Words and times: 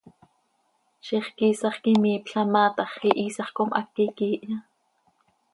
Ziix 1.05 1.25
quiisax 1.37 1.75
quih 1.83 1.95
imiipla 1.97 2.41
maa 2.53 2.69
tax, 2.75 2.91
¿ihiisax 3.09 3.49
com 3.57 3.69
háqui 3.77 4.05
quiihya? 4.17 4.57